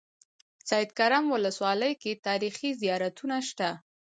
[0.69, 3.69] سیدکرم ولسوالۍ کې تاریخي زيارتونه شته.